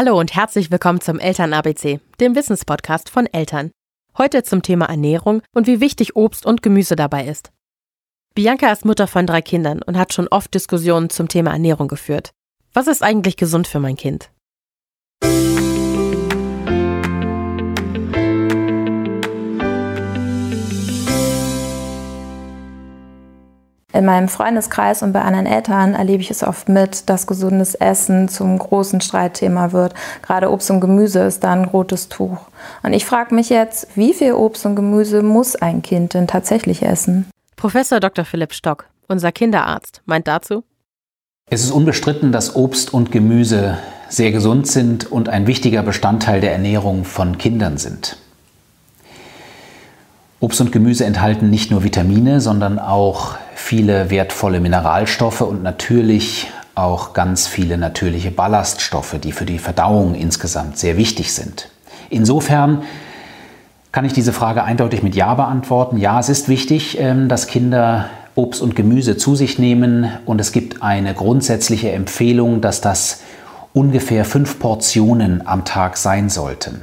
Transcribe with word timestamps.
Hallo 0.00 0.16
und 0.16 0.32
herzlich 0.36 0.70
willkommen 0.70 1.00
zum 1.00 1.18
Eltern 1.18 1.52
ABC, 1.52 1.98
dem 2.20 2.36
Wissenspodcast 2.36 3.10
von 3.10 3.26
Eltern. 3.26 3.72
Heute 4.16 4.44
zum 4.44 4.62
Thema 4.62 4.84
Ernährung 4.84 5.42
und 5.52 5.66
wie 5.66 5.80
wichtig 5.80 6.14
Obst 6.14 6.46
und 6.46 6.62
Gemüse 6.62 6.94
dabei 6.94 7.26
ist. 7.26 7.50
Bianca 8.32 8.70
ist 8.70 8.84
Mutter 8.84 9.08
von 9.08 9.26
drei 9.26 9.42
Kindern 9.42 9.82
und 9.82 9.98
hat 9.98 10.14
schon 10.14 10.28
oft 10.28 10.54
Diskussionen 10.54 11.10
zum 11.10 11.26
Thema 11.26 11.50
Ernährung 11.50 11.88
geführt. 11.88 12.30
Was 12.72 12.86
ist 12.86 13.02
eigentlich 13.02 13.36
gesund 13.36 13.66
für 13.66 13.80
mein 13.80 13.96
Kind? 13.96 14.30
In 23.98 24.04
meinem 24.04 24.28
Freundeskreis 24.28 25.02
und 25.02 25.12
bei 25.12 25.22
anderen 25.22 25.46
Eltern 25.46 25.94
erlebe 25.94 26.22
ich 26.22 26.30
es 26.30 26.44
oft 26.44 26.68
mit, 26.68 27.10
dass 27.10 27.26
gesundes 27.26 27.74
Essen 27.74 28.28
zum 28.28 28.56
großen 28.56 29.00
Streitthema 29.00 29.72
wird. 29.72 29.92
Gerade 30.22 30.52
Obst 30.52 30.70
und 30.70 30.80
Gemüse 30.80 31.18
ist 31.22 31.42
da 31.42 31.50
ein 31.50 31.64
rotes 31.64 32.08
Tuch. 32.08 32.38
Und 32.84 32.92
ich 32.92 33.04
frage 33.04 33.34
mich 33.34 33.48
jetzt, 33.48 33.88
wie 33.96 34.14
viel 34.14 34.34
Obst 34.34 34.64
und 34.66 34.76
Gemüse 34.76 35.24
muss 35.24 35.56
ein 35.56 35.82
Kind 35.82 36.14
denn 36.14 36.28
tatsächlich 36.28 36.84
essen? 36.84 37.28
Professor 37.56 37.98
Dr. 37.98 38.24
Philipp 38.24 38.52
Stock, 38.52 38.84
unser 39.08 39.32
Kinderarzt, 39.32 40.00
meint 40.06 40.28
dazu, 40.28 40.62
es 41.50 41.64
ist 41.64 41.72
unbestritten, 41.72 42.30
dass 42.30 42.54
Obst 42.54 42.94
und 42.94 43.10
Gemüse 43.10 43.78
sehr 44.08 44.30
gesund 44.30 44.68
sind 44.68 45.10
und 45.10 45.28
ein 45.28 45.48
wichtiger 45.48 45.82
Bestandteil 45.82 46.40
der 46.40 46.52
Ernährung 46.52 47.02
von 47.02 47.36
Kindern 47.36 47.78
sind. 47.78 48.16
Obst 50.40 50.60
und 50.60 50.70
Gemüse 50.70 51.04
enthalten 51.04 51.50
nicht 51.50 51.72
nur 51.72 51.82
Vitamine, 51.82 52.40
sondern 52.40 52.78
auch 52.78 53.36
viele 53.56 54.08
wertvolle 54.10 54.60
Mineralstoffe 54.60 55.40
und 55.40 55.64
natürlich 55.64 56.46
auch 56.76 57.12
ganz 57.12 57.48
viele 57.48 57.76
natürliche 57.76 58.30
Ballaststoffe, 58.30 59.16
die 59.20 59.32
für 59.32 59.44
die 59.44 59.58
Verdauung 59.58 60.14
insgesamt 60.14 60.78
sehr 60.78 60.96
wichtig 60.96 61.34
sind. 61.34 61.70
Insofern 62.08 62.82
kann 63.90 64.04
ich 64.04 64.12
diese 64.12 64.32
Frage 64.32 64.62
eindeutig 64.62 65.02
mit 65.02 65.16
Ja 65.16 65.34
beantworten. 65.34 65.96
Ja, 65.96 66.20
es 66.20 66.28
ist 66.28 66.48
wichtig, 66.48 67.00
ähm, 67.00 67.28
dass 67.28 67.48
Kinder 67.48 68.08
Obst 68.36 68.62
und 68.62 68.76
Gemüse 68.76 69.16
zu 69.16 69.34
sich 69.34 69.58
nehmen 69.58 70.08
und 70.24 70.40
es 70.40 70.52
gibt 70.52 70.82
eine 70.82 71.14
grundsätzliche 71.14 71.90
Empfehlung, 71.90 72.60
dass 72.60 72.80
das 72.80 73.22
ungefähr 73.72 74.24
fünf 74.24 74.60
Portionen 74.60 75.44
am 75.44 75.64
Tag 75.64 75.96
sein 75.96 76.28
sollten. 76.28 76.82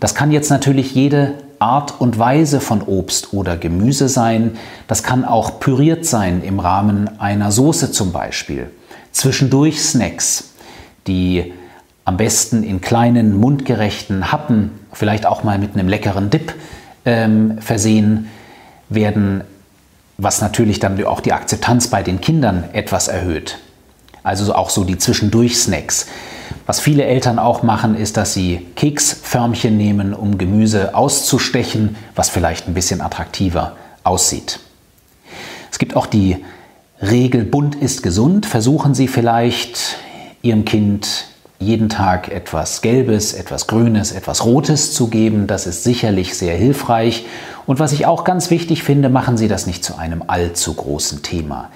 Das 0.00 0.14
kann 0.14 0.32
jetzt 0.32 0.48
natürlich 0.48 0.94
jede 0.94 1.34
Art 1.64 1.98
und 1.98 2.18
Weise 2.18 2.60
von 2.60 2.82
Obst 2.82 3.32
oder 3.32 3.56
Gemüse 3.56 4.10
sein. 4.10 4.58
Das 4.86 5.02
kann 5.02 5.24
auch 5.24 5.60
püriert 5.60 6.04
sein 6.04 6.42
im 6.42 6.60
Rahmen 6.60 7.18
einer 7.18 7.50
Soße 7.50 7.90
zum 7.90 8.12
Beispiel. 8.12 8.70
Zwischendurch 9.12 9.82
Snacks, 9.82 10.50
die 11.06 11.54
am 12.04 12.18
besten 12.18 12.64
in 12.64 12.82
kleinen, 12.82 13.40
mundgerechten 13.40 14.30
Happen, 14.30 14.72
vielleicht 14.92 15.24
auch 15.24 15.42
mal 15.42 15.58
mit 15.58 15.72
einem 15.72 15.88
leckeren 15.88 16.28
Dip 16.28 16.54
ähm, 17.06 17.56
versehen 17.60 18.28
werden, 18.90 19.42
was 20.18 20.42
natürlich 20.42 20.80
dann 20.80 21.02
auch 21.06 21.20
die 21.20 21.32
Akzeptanz 21.32 21.88
bei 21.88 22.02
den 22.02 22.20
Kindern 22.20 22.64
etwas 22.74 23.08
erhöht. 23.08 23.58
Also 24.22 24.54
auch 24.54 24.68
so 24.68 24.84
die 24.84 24.98
Zwischendurch-Snacks. 24.98 26.08
Was 26.66 26.80
viele 26.80 27.04
Eltern 27.04 27.38
auch 27.38 27.62
machen, 27.62 27.96
ist, 27.96 28.16
dass 28.16 28.34
sie 28.34 28.66
Keksförmchen 28.76 29.76
nehmen, 29.76 30.14
um 30.14 30.38
Gemüse 30.38 30.94
auszustechen, 30.94 31.96
was 32.14 32.30
vielleicht 32.30 32.68
ein 32.68 32.74
bisschen 32.74 33.00
attraktiver 33.00 33.76
aussieht. 34.02 34.60
Es 35.70 35.78
gibt 35.78 35.96
auch 35.96 36.06
die 36.06 36.44
Regel, 37.02 37.44
bunt 37.44 37.74
ist 37.74 38.02
gesund. 38.02 38.46
Versuchen 38.46 38.94
Sie 38.94 39.08
vielleicht 39.08 39.96
Ihrem 40.42 40.64
Kind 40.64 41.26
jeden 41.58 41.88
Tag 41.88 42.30
etwas 42.30 42.82
Gelbes, 42.82 43.32
etwas 43.32 43.66
Grünes, 43.66 44.12
etwas 44.12 44.44
Rotes 44.44 44.92
zu 44.92 45.08
geben. 45.08 45.46
Das 45.46 45.66
ist 45.66 45.82
sicherlich 45.82 46.36
sehr 46.36 46.56
hilfreich. 46.56 47.26
Und 47.66 47.78
was 47.78 47.92
ich 47.92 48.06
auch 48.06 48.24
ganz 48.24 48.50
wichtig 48.50 48.82
finde, 48.82 49.08
machen 49.08 49.36
Sie 49.36 49.48
das 49.48 49.66
nicht 49.66 49.84
zu 49.84 49.96
einem 49.96 50.22
allzu 50.26 50.74
großen 50.74 51.22
Thema. 51.22 51.70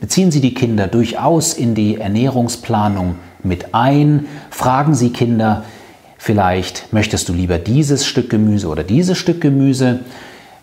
Beziehen 0.00 0.30
Sie 0.30 0.40
die 0.40 0.54
Kinder 0.54 0.86
durchaus 0.86 1.52
in 1.52 1.74
die 1.74 1.96
Ernährungsplanung 1.96 3.16
mit 3.44 3.74
ein. 3.74 4.26
Fragen 4.50 4.94
Sie 4.94 5.10
Kinder, 5.10 5.64
vielleicht 6.18 6.92
möchtest 6.92 7.28
du 7.28 7.32
lieber 7.32 7.58
dieses 7.58 8.06
Stück 8.06 8.30
Gemüse 8.30 8.68
oder 8.68 8.82
dieses 8.82 9.18
Stück 9.18 9.40
Gemüse. 9.40 10.00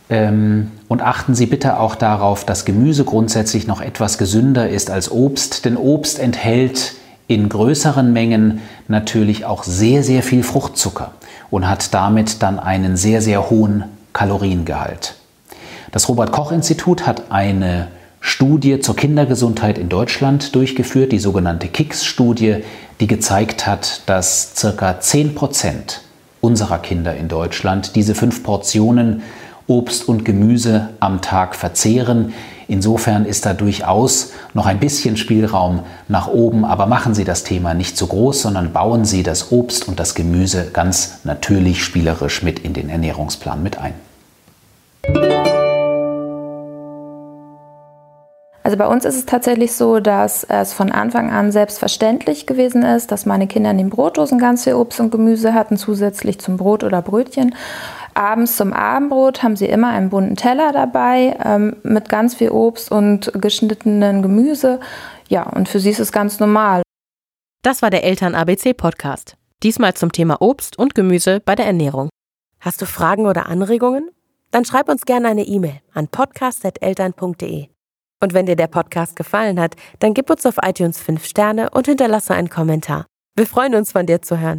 Ähm, 0.09 0.71
und 0.87 1.01
achten 1.01 1.35
Sie 1.35 1.45
bitte 1.45 1.79
auch 1.79 1.95
darauf, 1.95 2.45
dass 2.45 2.65
Gemüse 2.65 3.03
grundsätzlich 3.03 3.67
noch 3.67 3.81
etwas 3.81 4.17
gesünder 4.17 4.69
ist 4.69 4.89
als 4.89 5.11
Obst, 5.11 5.65
denn 5.65 5.75
Obst 5.75 6.19
enthält 6.19 6.93
in 7.27 7.49
größeren 7.49 8.13
Mengen 8.13 8.61
natürlich 8.87 9.45
auch 9.45 9.63
sehr, 9.63 10.01
sehr 10.03 10.23
viel 10.23 10.43
Fruchtzucker 10.43 11.11
und 11.49 11.67
hat 11.67 11.93
damit 11.93 12.41
dann 12.41 12.57
einen 12.57 12.95
sehr, 12.95 13.21
sehr 13.21 13.49
hohen 13.49 13.83
Kaloriengehalt. 14.13 15.15
Das 15.91 16.07
Robert 16.09 16.31
Koch 16.31 16.51
Institut 16.51 17.05
hat 17.05 17.31
eine 17.31 17.89
Studie 18.19 18.79
zur 18.79 18.95
Kindergesundheit 18.95 19.77
in 19.77 19.89
Deutschland 19.89 20.55
durchgeführt, 20.55 21.11
die 21.11 21.19
sogenannte 21.19 21.67
KICS-Studie, 21.67 22.57
die 22.99 23.07
gezeigt 23.07 23.67
hat, 23.67 24.01
dass 24.05 24.53
ca. 24.59 24.99
10 24.99 25.35
Prozent 25.35 26.01
unserer 26.41 26.79
Kinder 26.79 27.15
in 27.15 27.27
Deutschland 27.27 27.95
diese 27.95 28.15
fünf 28.15 28.43
Portionen 28.43 29.21
Obst 29.67 30.07
und 30.07 30.23
Gemüse 30.23 30.89
am 30.99 31.21
Tag 31.21 31.55
verzehren. 31.55 32.33
Insofern 32.69 33.25
ist 33.25 33.45
da 33.45 33.53
durchaus 33.53 34.31
noch 34.53 34.65
ein 34.65 34.79
bisschen 34.79 35.17
Spielraum 35.17 35.81
nach 36.07 36.27
oben, 36.27 36.63
aber 36.63 36.85
machen 36.85 37.13
Sie 37.13 37.25
das 37.25 37.43
Thema 37.43 37.73
nicht 37.73 37.97
zu 37.97 38.07
groß, 38.07 38.41
sondern 38.41 38.71
bauen 38.71 39.03
Sie 39.03 39.23
das 39.23 39.51
Obst 39.51 39.87
und 39.87 39.99
das 39.99 40.15
Gemüse 40.15 40.69
ganz 40.71 41.19
natürlich 41.23 41.83
spielerisch 41.83 42.43
mit 42.43 42.59
in 42.59 42.73
den 42.73 42.89
Ernährungsplan 42.89 43.61
mit 43.61 43.77
ein. 43.77 43.93
Also 48.67 48.75
bei 48.75 48.87
uns 48.87 49.05
ist 49.05 49.15
es 49.15 49.25
tatsächlich 49.25 49.71
so, 49.71 50.01
dass 50.01 50.43
es 50.43 50.73
von 50.73 50.91
Anfang 50.91 51.31
an 51.31 51.53
selbstverständlich 51.53 52.45
gewesen 52.45 52.83
ist, 52.83 53.13
dass 53.13 53.25
meine 53.25 53.47
Kinder 53.47 53.71
in 53.71 53.77
den 53.77 53.89
Brotdosen 53.89 54.39
ganz 54.39 54.65
viel 54.65 54.73
Obst 54.73 54.99
und 54.99 55.09
Gemüse 55.09 55.53
hatten, 55.53 55.77
zusätzlich 55.77 56.39
zum 56.39 56.57
Brot 56.57 56.83
oder 56.83 57.01
Brötchen. 57.01 57.55
Abends 58.13 58.57
zum 58.57 58.73
Abendbrot 58.73 59.41
haben 59.41 59.55
sie 59.55 59.67
immer 59.67 59.87
einen 59.91 60.09
bunten 60.09 60.35
Teller 60.35 60.73
dabei 60.73 61.37
ähm, 61.45 61.77
mit 61.83 62.09
ganz 62.09 62.35
viel 62.35 62.49
Obst 62.49 62.91
und 62.91 63.31
geschnittenen 63.35 64.21
Gemüse. 64.21 64.81
Ja, 65.29 65.43
und 65.43 65.69
für 65.69 65.79
sie 65.79 65.91
ist 65.91 66.01
es 66.01 66.11
ganz 66.11 66.41
normal. 66.41 66.81
Das 67.63 67.81
war 67.81 67.89
der 67.89 68.03
Eltern 68.03 68.35
ABC 68.35 68.73
Podcast. 68.73 69.37
Diesmal 69.63 69.93
zum 69.93 70.11
Thema 70.11 70.41
Obst 70.41 70.77
und 70.77 70.93
Gemüse 70.93 71.39
bei 71.39 71.55
der 71.55 71.67
Ernährung. 71.67 72.09
Hast 72.59 72.81
du 72.81 72.85
Fragen 72.85 73.27
oder 73.27 73.45
Anregungen? 73.45 74.09
Dann 74.51 74.65
schreib 74.65 74.89
uns 74.89 75.05
gerne 75.05 75.29
eine 75.29 75.43
E-Mail 75.43 75.79
an 75.93 76.09
podcast.eltern.de. 76.09 77.69
Und 78.21 78.33
wenn 78.33 78.47
dir 78.47 78.55
der 78.55 78.67
Podcast 78.67 79.15
gefallen 79.15 79.59
hat, 79.59 79.75
dann 79.99 80.13
gib 80.13 80.29
uns 80.29 80.45
auf 80.45 80.55
iTunes 80.63 80.99
5 80.99 81.23
Sterne 81.23 81.69
und 81.69 81.87
hinterlasse 81.87 82.33
einen 82.33 82.49
Kommentar. 82.49 83.05
Wir 83.35 83.45
freuen 83.45 83.75
uns, 83.75 83.91
von 83.91 84.07
dir 84.07 84.21
zu 84.21 84.39
hören. 84.39 84.55